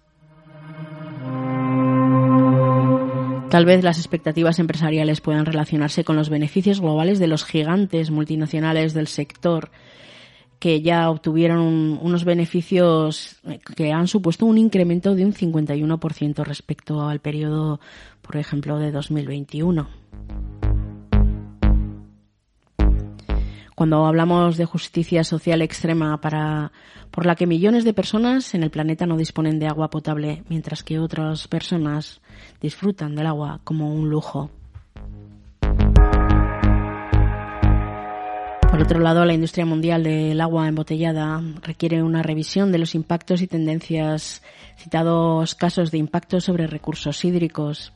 [3.52, 8.94] Tal vez las expectativas empresariales puedan relacionarse con los beneficios globales de los gigantes multinacionales
[8.94, 9.70] del sector
[10.62, 13.34] que ya obtuvieron unos beneficios
[13.74, 17.80] que han supuesto un incremento de un 51% respecto al periodo,
[18.20, 19.88] por ejemplo, de 2021.
[23.74, 26.70] Cuando hablamos de justicia social extrema para,
[27.10, 30.84] por la que millones de personas en el planeta no disponen de agua potable, mientras
[30.84, 32.20] que otras personas
[32.60, 34.61] disfrutan del agua como un lujo.
[38.72, 43.42] Por otro lado, la industria mundial del agua embotellada requiere una revisión de los impactos
[43.42, 44.42] y tendencias,
[44.78, 47.92] citados casos de impacto sobre recursos hídricos.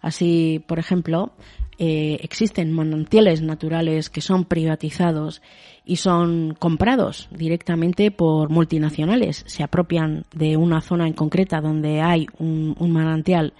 [0.00, 1.32] Así, por ejemplo,
[1.78, 5.42] eh, existen manantiales naturales que son privatizados
[5.84, 9.42] y son comprados directamente por multinacionales.
[9.48, 13.52] Se apropian de una zona en concreta donde hay un, manantial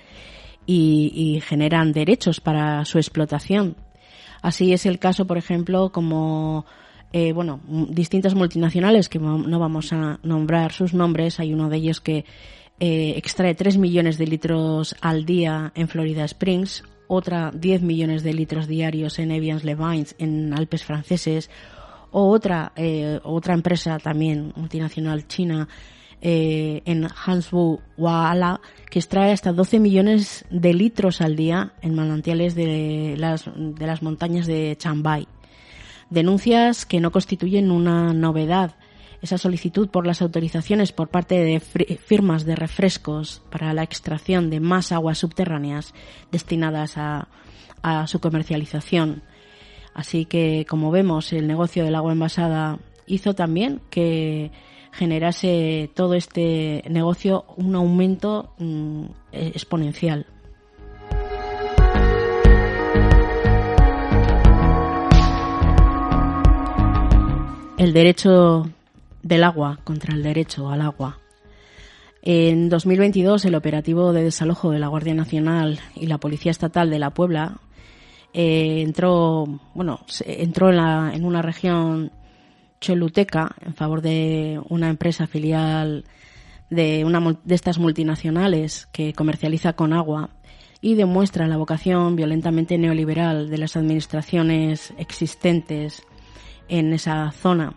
[0.66, 3.74] y generan derechos para su explotación
[4.44, 6.66] Así es el caso, por ejemplo, como
[7.14, 11.40] eh, bueno, distintas multinacionales que no vamos a nombrar sus nombres.
[11.40, 12.26] Hay uno de ellos que
[12.78, 18.34] eh, extrae 3 millones de litros al día en Florida Springs, otra 10 millones de
[18.34, 21.48] litros diarios en Evians Levines en Alpes franceses,
[22.10, 25.68] o otra, eh, otra empresa también multinacional china
[26.26, 32.54] eh, en Hansbu Waala, que extrae hasta 12 millones de litros al día en manantiales
[32.54, 35.28] de las, de las montañas de Chambay.
[36.08, 38.74] Denuncias que no constituyen una novedad.
[39.20, 44.60] Esa solicitud por las autorizaciones por parte de firmas de refrescos para la extracción de
[44.60, 45.92] más aguas subterráneas
[46.32, 47.28] destinadas a,
[47.82, 49.22] a su comercialización.
[49.92, 54.50] Así que, como vemos, el negocio del agua envasada hizo también que
[54.94, 60.26] generase todo este negocio un aumento mm, exponencial.
[67.76, 68.68] El derecho
[69.22, 71.18] del agua contra el derecho al agua.
[72.22, 76.98] En 2022, el operativo de desalojo de la Guardia Nacional y la Policía Estatal de
[76.98, 77.58] la Puebla
[78.32, 82.12] eh, entró, bueno, entró en, la- en una región
[82.80, 86.04] choluteca en favor de una empresa filial
[86.70, 90.30] de una de estas multinacionales que comercializa con agua
[90.80, 96.02] y demuestra la vocación violentamente neoliberal de las administraciones existentes
[96.68, 97.74] en esa zona.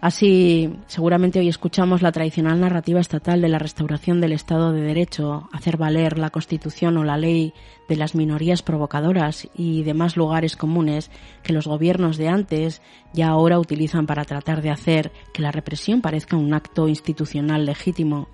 [0.00, 5.48] Así, seguramente hoy escuchamos la tradicional narrativa estatal de la restauración del Estado de Derecho,
[5.52, 7.52] hacer valer la Constitución o la ley
[7.88, 11.10] de las minorías provocadoras y demás lugares comunes
[11.42, 12.80] que los gobiernos de antes
[13.12, 18.28] ya ahora utilizan para tratar de hacer que la represión parezca un acto institucional legítimo,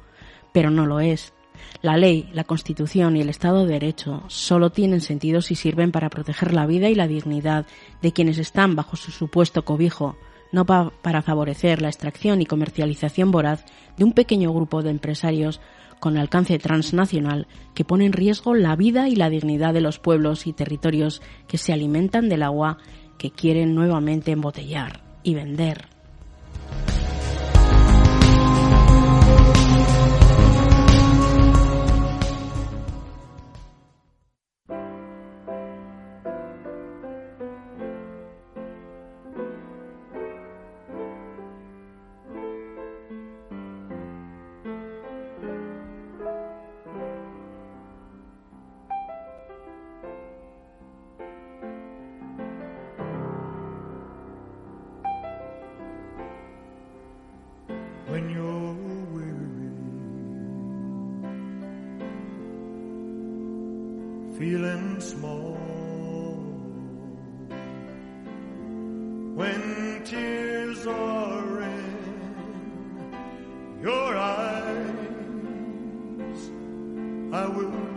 [0.53, 1.33] pero no lo es.
[1.81, 6.11] La ley, la Constitución y el Estado de Derecho solo tienen sentido si sirven para
[6.11, 7.65] proteger la vida y la dignidad
[8.03, 10.19] de quienes están bajo su supuesto cobijo,
[10.55, 13.65] no pa- para favorecer la extracción y comercialización voraz
[13.97, 15.61] de un pequeño grupo de empresarios
[16.01, 20.47] con alcance transnacional que pone en riesgo la vida y la dignidad de los pueblos
[20.47, 22.79] y territorios que se alimentan del agua
[23.19, 25.94] que quieren nuevamente embotellar y vender.
[64.39, 65.55] Feeling small,
[69.35, 73.17] when tears are in
[73.81, 74.91] your eyes,
[77.33, 77.94] I will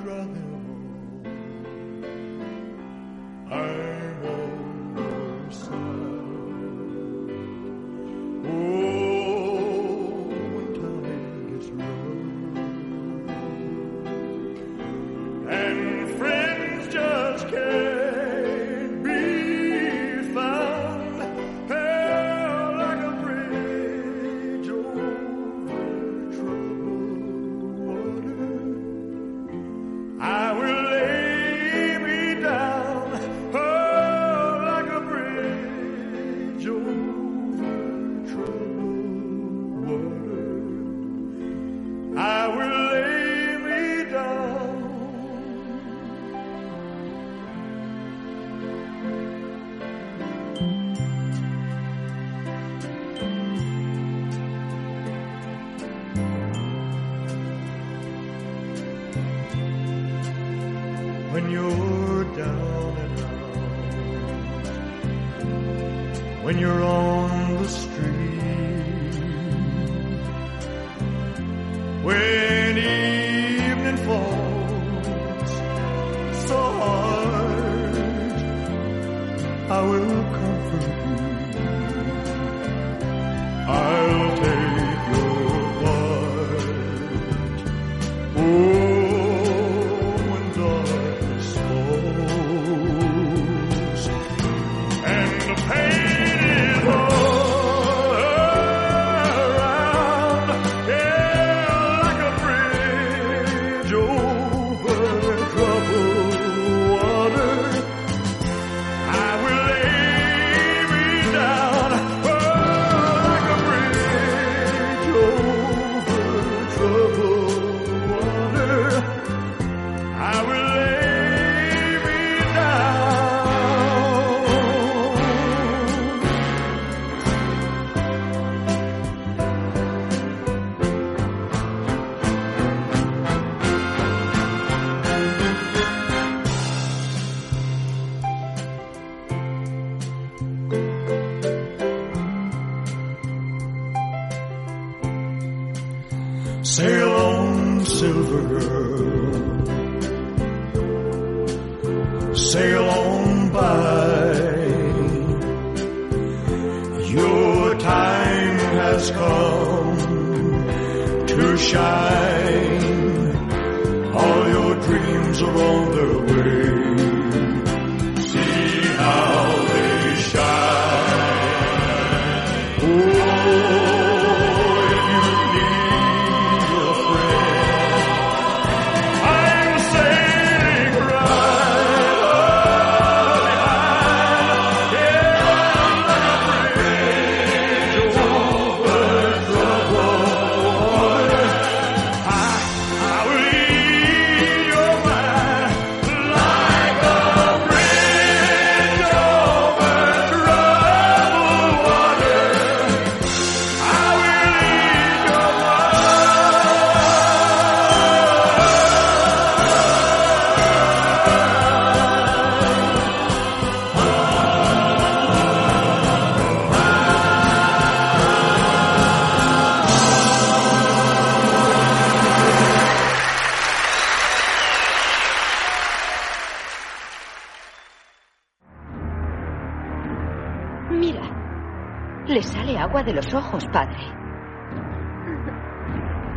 [233.08, 234.03] de los ojos, padre.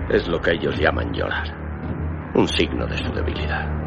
[0.08, 1.48] Es lo que ellos llaman llorar.
[2.34, 3.79] Un signo de su debilidad.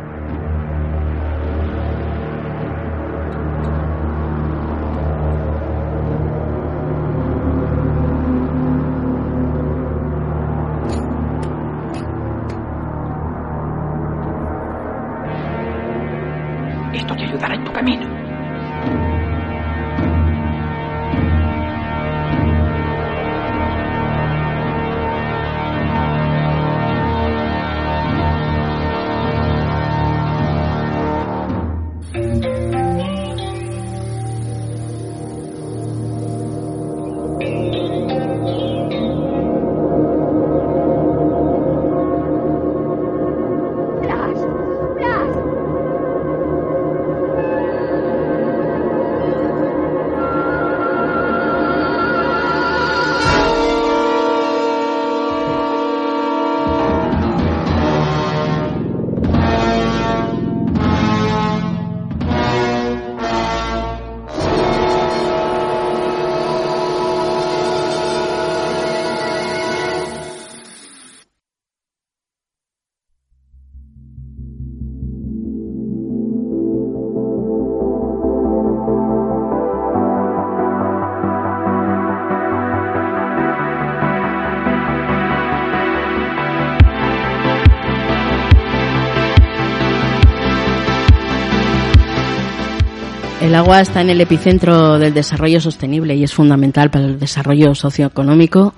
[93.43, 97.75] El agua está en el epicentro del desarrollo sostenible y es fundamental para el desarrollo
[97.75, 98.73] socioeconómico,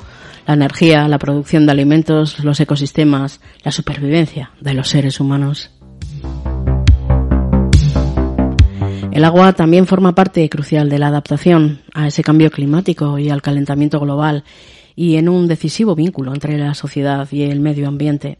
[0.47, 5.69] la energía, la producción de alimentos, los ecosistemas, la supervivencia de los seres humanos.
[9.11, 13.43] El agua también forma parte crucial de la adaptación a ese cambio climático y al
[13.43, 14.45] calentamiento global
[14.95, 18.39] y en un decisivo vínculo entre la sociedad y el medio ambiente.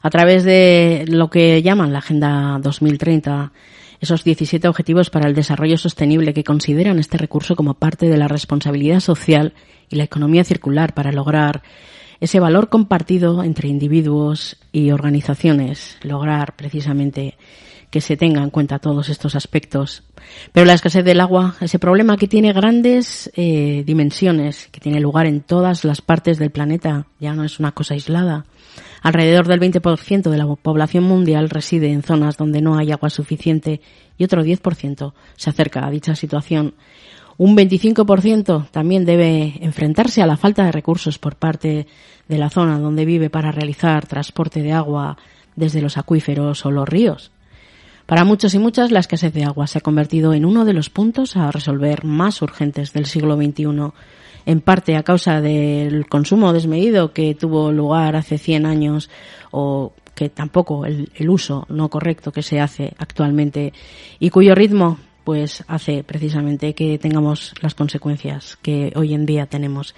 [0.00, 3.52] A través de lo que llaman la Agenda 2030,
[4.00, 8.28] esos 17 Objetivos para el Desarrollo Sostenible que consideran este recurso como parte de la
[8.28, 9.52] responsabilidad social
[9.88, 11.62] y la economía circular para lograr
[12.20, 17.36] ese valor compartido entre individuos y organizaciones, lograr precisamente
[17.90, 20.04] que se tenga en cuenta todos estos aspectos.
[20.52, 25.26] Pero la escasez del agua, ese problema que tiene grandes eh, dimensiones, que tiene lugar
[25.26, 28.44] en todas las partes del planeta, ya no es una cosa aislada.
[29.02, 33.80] Alrededor del 20% de la población mundial reside en zonas donde no hay agua suficiente
[34.18, 36.74] y otro 10% se acerca a dicha situación.
[37.38, 41.86] Un 25% también debe enfrentarse a la falta de recursos por parte
[42.28, 45.16] de la zona donde vive para realizar transporte de agua
[45.56, 47.30] desde los acuíferos o los ríos.
[48.04, 50.90] Para muchos y muchas, la escasez de agua se ha convertido en uno de los
[50.90, 53.92] puntos a resolver más urgentes del siglo XXI,
[54.50, 59.08] en parte a causa del consumo desmedido que tuvo lugar hace 100 años
[59.52, 63.72] o que tampoco el, el uso no correcto que se hace actualmente
[64.18, 69.94] y cuyo ritmo pues hace precisamente que tengamos las consecuencias que hoy en día tenemos.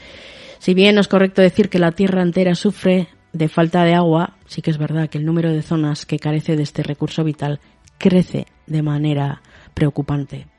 [0.58, 4.36] Si bien no es correcto decir que la Tierra entera sufre de falta de agua,
[4.44, 7.58] sí que es verdad que el número de zonas que carece de este recurso vital
[7.96, 9.40] crece de manera
[9.72, 10.51] preocupante.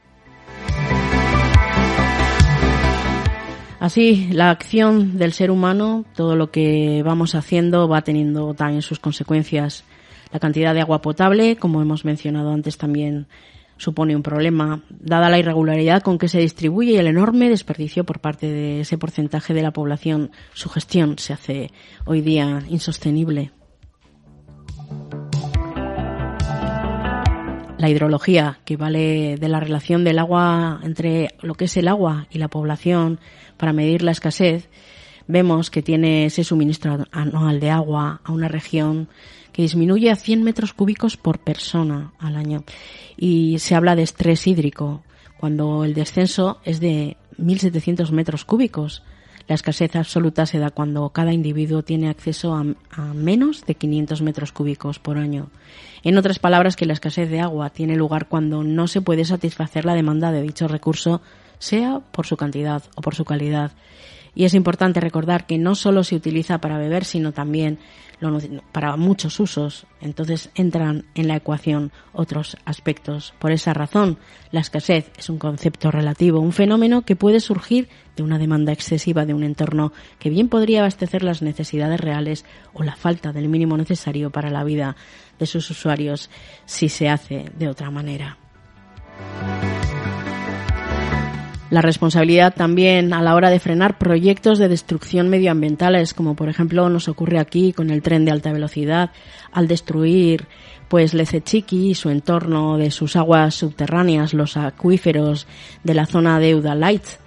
[3.84, 8.98] Así, la acción del ser humano, todo lo que vamos haciendo va teniendo también sus
[8.98, 9.84] consecuencias.
[10.32, 13.28] La cantidad de agua potable, como hemos mencionado antes también,
[13.76, 18.22] supone un problema, dada la irregularidad con que se distribuye y el enorme desperdicio por
[18.22, 20.32] parte de ese porcentaje de la población.
[20.54, 21.72] Su gestión se hace
[22.06, 23.52] hoy día insostenible.
[27.84, 32.28] La hidrología, que vale de la relación del agua entre lo que es el agua
[32.32, 33.20] y la población
[33.58, 34.70] para medir la escasez,
[35.28, 39.10] vemos que tiene ese suministro anual de agua a una región
[39.52, 42.64] que disminuye a 100 metros cúbicos por persona al año.
[43.18, 45.04] Y se habla de estrés hídrico,
[45.38, 49.04] cuando el descenso es de 1.700 metros cúbicos.
[49.48, 52.64] La escasez absoluta se da cuando cada individuo tiene acceso a,
[53.14, 55.50] menos de 500 metros cúbicos por año.
[56.04, 59.84] En otras palabras, que la escasez de agua tiene lugar cuando no se puede satisfacer
[59.84, 61.22] la demanda de dicho recurso,
[61.60, 63.72] sea por su cantidad o por su calidad.
[64.36, 67.80] Y es importante recordar que no solo se utiliza para beber, sino también
[68.72, 69.86] para muchos usos.
[70.02, 73.34] Entonces entran en la ecuación otros aspectos.
[73.40, 74.18] Por esa razón,
[74.52, 79.26] la escasez es un concepto relativo, un fenómeno que puede surgir de una demanda excesiva
[79.26, 83.78] de un entorno que bien podría abastecer las necesidades reales o la falta del mínimo
[83.78, 84.96] necesario para la vida
[85.40, 86.30] de sus usuarios
[86.66, 88.38] si se hace de otra manera.
[91.74, 96.88] La responsabilidad también a la hora de frenar proyectos de destrucción medioambientales, como por ejemplo
[96.88, 99.10] nos ocurre aquí con el tren de alta velocidad,
[99.52, 100.46] al destruir
[100.88, 105.48] pues Lecechiqui y su entorno de sus aguas subterráneas, los acuíferos
[105.84, 107.18] de la zona de Udalites.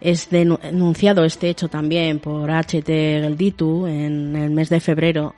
[0.00, 5.34] Es denunciado este hecho también por HT Gelditu en el mes de febrero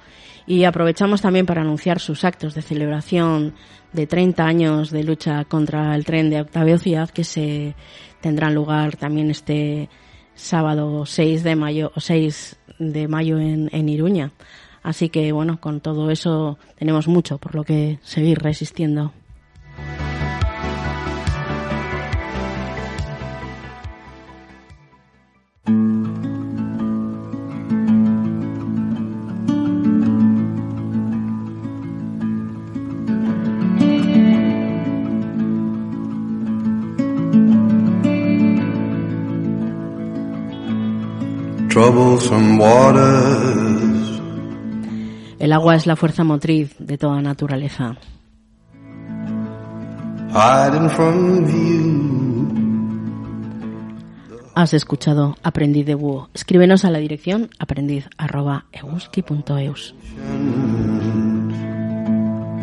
[0.46, 3.54] y aprovechamos también para anunciar sus actos de celebración
[3.92, 7.74] de 30 años de lucha contra el tren de alta velocidad que se
[8.20, 9.88] tendrán lugar también este
[10.34, 14.32] sábado 6 de mayo, 6 de mayo en, en Iruña.
[14.82, 19.12] Así que bueno, con todo eso tenemos mucho por lo que seguir resistiendo.
[41.80, 44.20] Troublesome waters.
[45.38, 47.96] El agua es la fuerza motriz de toda naturaleza.
[50.28, 52.50] Hiding from view.
[54.54, 56.28] Has escuchado Aprendiz de Búho.
[56.34, 59.94] Escríbenos a la dirección aprendiz.euski.eus.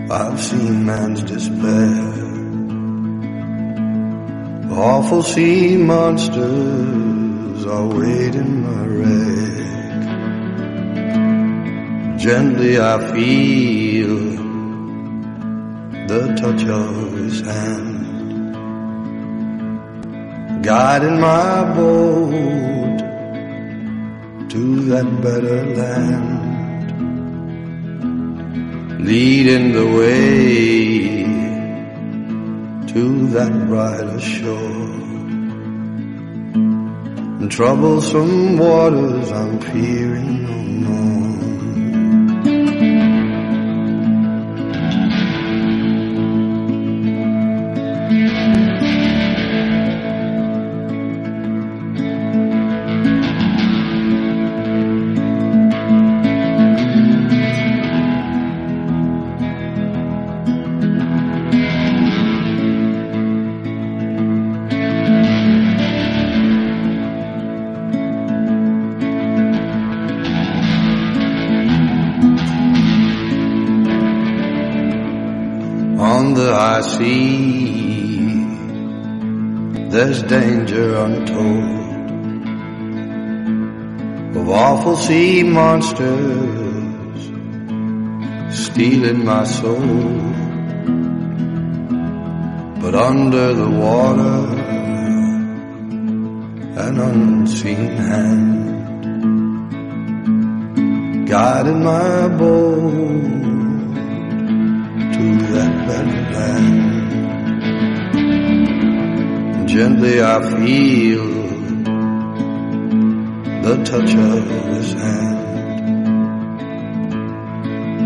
[0.10, 2.14] I've seen man's despair.
[4.72, 7.27] Awful sea monsters
[7.66, 9.58] are waiting my wreck.
[12.20, 14.16] Gently I feel
[16.08, 18.54] the touch of his hand.
[20.64, 23.00] Guiding my boat
[24.50, 26.34] to that better land.
[29.06, 31.24] Leading the way
[32.94, 35.07] to that brighter shore
[37.48, 40.44] and troublesome waters I'm peering
[40.84, 41.27] no more.
[76.98, 78.44] Sea,
[79.90, 81.78] there's danger untold
[84.38, 87.24] of awful sea monsters
[88.50, 90.34] stealing my soul.
[92.82, 94.40] But under the water,
[96.88, 98.58] an unseen hand
[101.28, 103.38] guiding my boat
[105.14, 106.17] to that.
[109.78, 111.28] Gently I feel
[113.62, 115.38] the touch of his hand,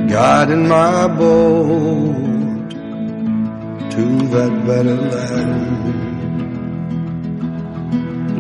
[0.09, 2.72] guiding my boat
[3.91, 5.86] to that better land,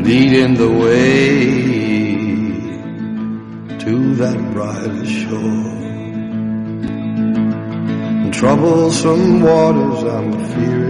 [0.05, 1.39] leading the way
[3.79, 5.77] to that brighter shore.
[8.25, 10.80] In troublesome waters I'm fearing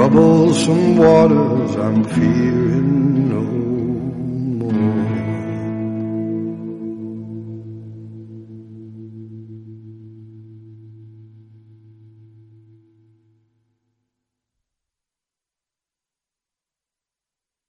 [0.00, 2.59] troublesome waters I'm fearing